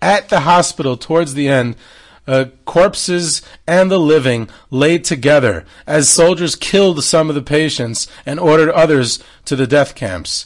[0.02, 1.76] At the hospital towards the end,
[2.28, 8.40] uh, corpses and the living laid together as soldiers killed some of the patients and
[8.40, 10.46] ordered others to the death camps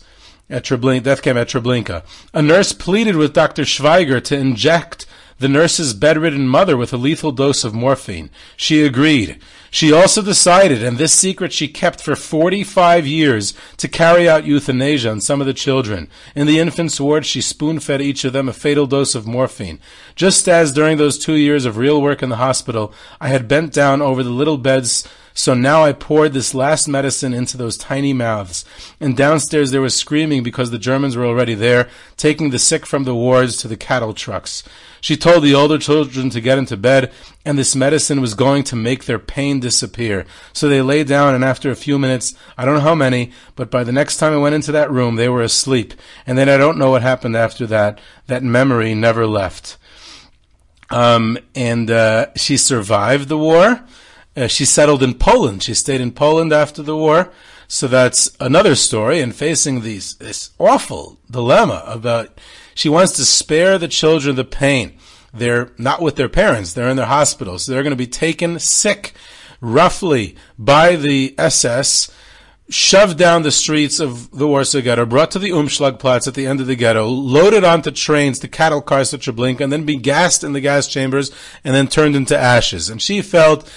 [0.50, 2.04] at Treblinka, death camp at Treblinka.
[2.34, 3.64] A nurse pleaded with Dr.
[3.64, 5.06] Szwajger to inject
[5.40, 8.30] the nurse's bedridden mother with a lethal dose of morphine.
[8.56, 9.40] She agreed.
[9.78, 15.12] She also decided, and this secret she kept for 45 years, to carry out euthanasia
[15.12, 16.10] on some of the children.
[16.34, 19.80] In the infant's ward, she spoon fed each of them a fatal dose of morphine.
[20.16, 23.72] Just as during those two years of real work in the hospital, I had bent
[23.72, 25.08] down over the little beds
[25.38, 28.66] so now I poured this last medicine into those tiny mouths.
[29.00, 33.04] And downstairs there was screaming because the Germans were already there, taking the sick from
[33.04, 34.64] the wards to the cattle trucks.
[35.00, 37.12] She told the older children to get into bed,
[37.46, 40.26] and this medicine was going to make their pain disappear.
[40.54, 43.70] So they lay down, and after a few minutes, I don't know how many, but
[43.70, 45.94] by the next time I went into that room, they were asleep.
[46.26, 48.02] And then I don't know what happened after that.
[48.26, 49.78] That memory never left.
[50.90, 53.84] Um, and uh, she survived the war.
[54.38, 55.64] Uh, she settled in Poland.
[55.64, 57.32] She stayed in Poland after the war.
[57.68, 59.20] So that's another story.
[59.20, 62.40] And facing these this awful dilemma about
[62.76, 64.98] she wants to spare the children the pain.
[65.34, 66.74] They're not with their parents.
[66.74, 67.64] They're in their hospitals.
[67.64, 69.14] So they're going to be taken sick
[69.60, 72.12] roughly by the SS,
[72.70, 76.62] shoved down the streets of the Warsaw Ghetto, brought to the Umschlagplatz at the end
[76.62, 80.44] of the ghetto, loaded onto trains the cattle cars to Treblinka, and then be gassed
[80.44, 81.32] in the gas chambers
[81.64, 82.90] and then turned into ashes.
[82.90, 83.70] And she felt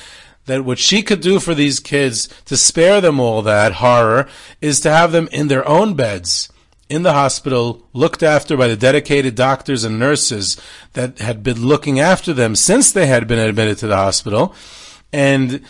[0.46, 4.28] that what she could do for these kids to spare them all that horror
[4.60, 6.50] is to have them in their own beds
[6.88, 10.60] in the hospital, looked after by the dedicated doctors and nurses
[10.94, 14.52] that had been looking after them since they had been admitted to the hospital,
[15.12, 15.64] and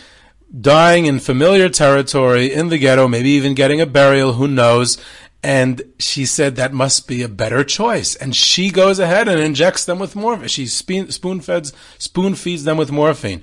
[0.58, 4.96] dying in familiar territory in the ghetto, maybe even getting a burial, who knows.
[5.42, 8.14] And she said that must be a better choice.
[8.16, 10.48] And she goes ahead and injects them with morphine.
[10.48, 13.42] She spoon feeds, spoon feeds them with morphine.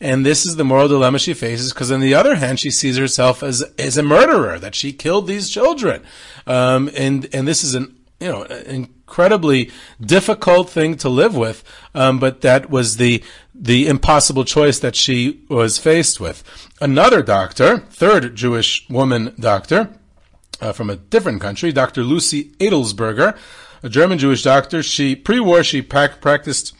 [0.00, 2.96] And this is the moral dilemma she faces because on the other hand, she sees
[2.96, 6.02] herself as, as a murderer, that she killed these children.
[6.46, 11.64] Um, and, and this is an, you know, incredibly difficult thing to live with.
[11.94, 16.44] Um, but that was the, the impossible choice that she was faced with.
[16.80, 19.90] Another doctor, third Jewish woman doctor,
[20.60, 22.02] uh, from a different country, Dr.
[22.02, 23.36] Lucie Adelsberger,
[23.82, 24.82] a German Jewish doctor.
[24.82, 26.74] She pre-war she practiced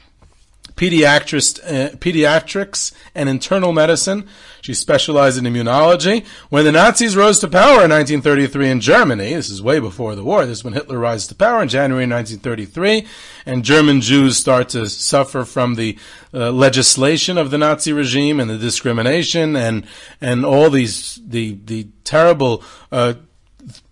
[0.79, 4.29] pediatrics, uh, pediatrics and internal medicine.
[4.61, 6.25] She specialized in immunology.
[6.51, 10.23] When the Nazis rose to power in 1933 in Germany, this is way before the
[10.23, 13.07] war, this is when Hitler rises to power in January 1933,
[13.45, 15.99] and German Jews start to suffer from the
[16.33, 19.85] uh, legislation of the Nazi regime and the discrimination and
[20.21, 23.15] and all these the the terrible uh,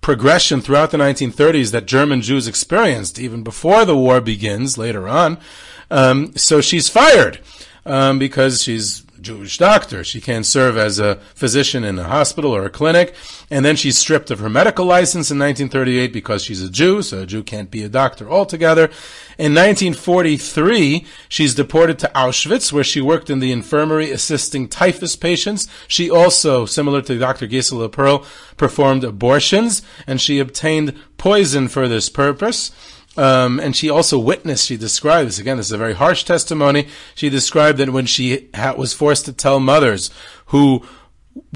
[0.01, 5.39] progression throughout the 1930s that German Jews experienced even before the war begins later on.
[5.91, 7.41] Um, so she's fired
[7.85, 10.05] um, because she's Jewish doctor.
[10.05, 13.15] She can't serve as a physician in a hospital or a clinic.
[13.51, 17.23] And then she's stripped of her medical license in 1938 because she's a Jew, so
[17.23, 18.85] a Jew can't be a doctor altogether.
[19.37, 25.69] In 1943, she's deported to Auschwitz, where she worked in the infirmary assisting typhus patients.
[25.89, 27.47] She also, similar to Dr.
[27.47, 28.25] Gisela Perl,
[28.57, 32.71] performed abortions, and she obtained poison for this purpose.
[33.17, 36.89] Um, and she also witnessed, she describes, again, this is a very harsh testimony.
[37.15, 40.11] She described that when she ha- was forced to tell mothers
[40.47, 40.83] who,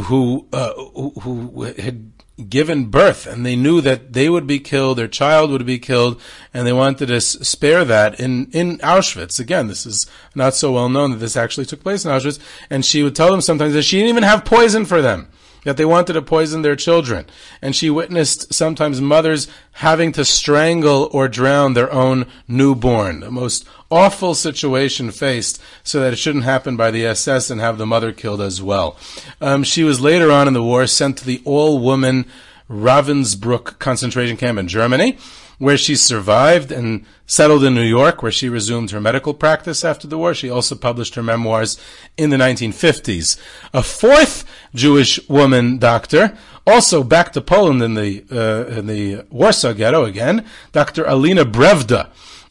[0.04, 2.12] who, uh, who, who had
[2.48, 6.20] given birth and they knew that they would be killed, their child would be killed,
[6.54, 9.38] and they wanted to spare that in, in Auschwitz.
[9.38, 12.38] Again, this is not so well known that this actually took place in Auschwitz.
[12.70, 15.28] And she would tell them sometimes that she didn't even have poison for them
[15.64, 17.26] that they wanted to poison their children.
[17.60, 23.20] And she witnessed sometimes mothers having to strangle or drown their own newborn.
[23.20, 27.78] The most awful situation faced so that it shouldn't happen by the SS and have
[27.78, 28.96] the mother killed as well.
[29.40, 32.26] Um, she was later on in the war sent to the all-woman
[32.68, 35.18] Ravensbrück concentration camp in Germany
[35.60, 40.08] where she survived and settled in New York, where she resumed her medical practice after
[40.08, 40.32] the war.
[40.32, 41.78] She also published her memoirs
[42.16, 43.38] in the 1950s.
[43.74, 49.72] A fourth Jewish woman doctor, also back to Poland in the uh, in the Warsaw
[49.72, 51.04] Ghetto again, Dr.
[51.04, 52.10] Alina Brewda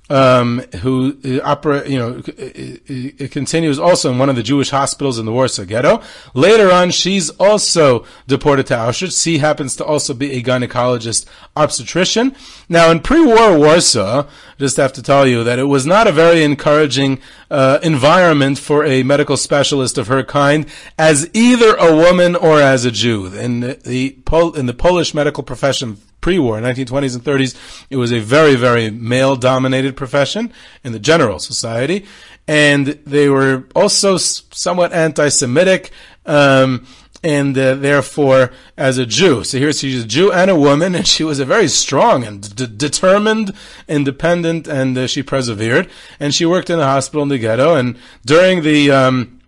[0.09, 4.72] um, who uh, opera, you know, it, it continues also in one of the Jewish
[4.72, 6.01] hospitals in the Warsaw Ghetto.
[6.34, 9.24] Later on, she's also deported to Auschwitz.
[9.24, 12.36] She happens to also be a gynecologist obstetrician.
[12.67, 14.28] Now, in pre-war Warsaw,
[14.60, 18.84] just have to tell you that it was not a very encouraging uh, environment for
[18.84, 20.66] a medical specialist of her kind,
[20.97, 23.28] as either a woman or as a Jew.
[23.28, 28.20] In the, Pol- in the Polish medical profession pre-war, 1920s and 30s, it was a
[28.20, 30.51] very, very male-dominated profession
[30.84, 32.05] in the general society,
[32.47, 35.91] and they were also somewhat anti-Semitic,
[36.26, 36.86] um,
[37.24, 41.07] and uh, therefore, as a Jew, so here she's a Jew and a woman, and
[41.07, 43.53] she was a very strong and d- determined,
[43.88, 45.89] independent, and uh, she persevered,
[46.20, 49.39] and she worked in the hospital in the ghetto, and during the um,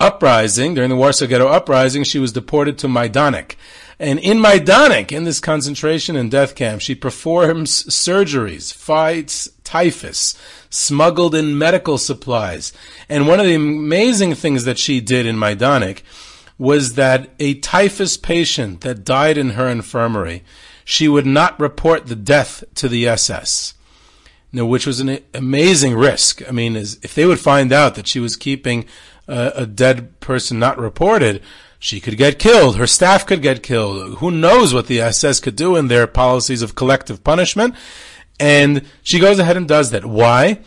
[0.00, 3.56] uprising, during the Warsaw Ghetto uprising, she was deported to Majdanek.
[3.98, 10.34] And in Majdanek, in this concentration and death camp, she performs surgeries, fights typhus,
[10.70, 12.72] smuggled in medical supplies.
[13.10, 16.00] And one of the amazing things that she did in Majdanek
[16.60, 20.44] was that a typhus patient that died in her infirmary,
[20.84, 23.72] she would not report the death to the SS.
[24.52, 26.46] Now, which was an amazing risk.
[26.46, 28.84] I mean, if they would find out that she was keeping
[29.26, 31.40] uh, a dead person not reported,
[31.78, 32.76] she could get killed.
[32.76, 34.18] Her staff could get killed.
[34.18, 37.74] Who knows what the SS could do in their policies of collective punishment?
[38.38, 40.04] And she goes ahead and does that.
[40.04, 40.58] Why?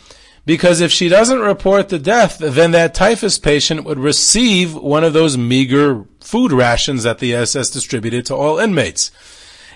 [0.45, 5.13] Because if she doesn't report the death, then that typhus patient would receive one of
[5.13, 9.11] those meager food rations that the SS distributed to all inmates.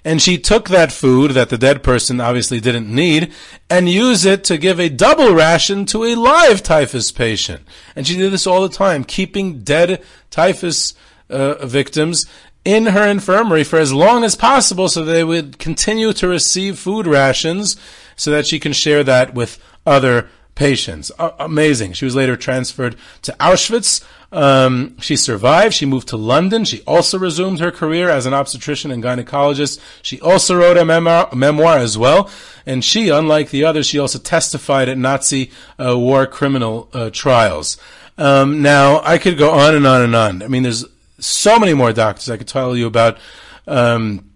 [0.03, 3.33] And she took that food that the dead person obviously didn't need
[3.69, 7.63] and used it to give a double ration to a live typhus patient.
[7.95, 10.93] And she did this all the time, keeping dead typhus
[11.29, 12.25] uh, victims
[12.63, 17.07] in her infirmary for as long as possible so they would continue to receive food
[17.07, 17.77] rations
[18.15, 21.11] so that she can share that with other patients.
[21.19, 21.93] Uh, amazing.
[21.93, 24.03] She was later transferred to Auschwitz.
[24.31, 25.73] Um, she survived.
[25.73, 26.65] She moved to London.
[26.65, 29.79] She also resumed her career as an obstetrician and gynecologist.
[30.01, 32.29] She also wrote a memoir, a memoir as well.
[32.65, 37.77] And she, unlike the others, she also testified at Nazi uh, war criminal uh, trials.
[38.17, 40.41] Um, now, I could go on and on and on.
[40.41, 40.83] I mean, there's
[41.19, 43.19] so many more doctors I could tell you about.
[43.67, 44.31] Um,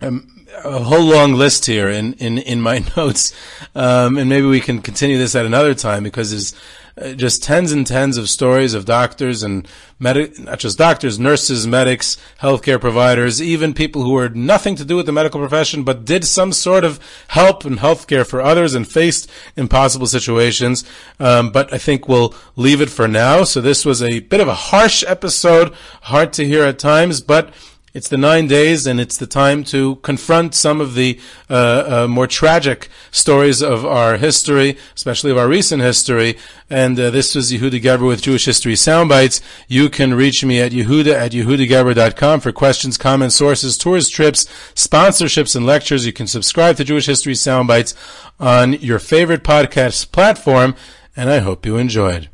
[0.00, 3.34] um, a whole long list here in, in, in my notes.
[3.74, 6.54] Um, and maybe we can continue this at another time because there's
[7.00, 9.66] uh, just tens and tens of stories of doctors and
[9.98, 14.96] medic, not just doctors, nurses, medics, healthcare providers, even people who had nothing to do
[14.96, 16.98] with the medical profession, but did some sort of
[17.28, 20.84] help and healthcare for others and faced impossible situations.
[21.18, 23.44] Um, but I think we'll leave it for now.
[23.44, 25.72] So this was a bit of a harsh episode,
[26.02, 27.54] hard to hear at times, but
[27.92, 31.18] it's the nine days, and it's the time to confront some of the
[31.48, 36.38] uh, uh, more tragic stories of our history, especially of our recent history.
[36.68, 39.40] And uh, this was Yehuda Geberer with Jewish History Soundbites.
[39.66, 45.56] You can reach me at yehuda at yehudageberer.com for questions, comments, sources, tours, trips, sponsorships,
[45.56, 46.06] and lectures.
[46.06, 47.94] You can subscribe to Jewish History Soundbites
[48.38, 50.76] on your favorite podcast platform,
[51.16, 52.30] and I hope you enjoyed.